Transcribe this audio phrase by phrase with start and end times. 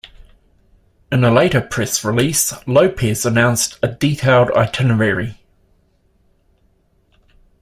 [1.11, 5.37] In a later press release, Lopez announced a detailed itinerary.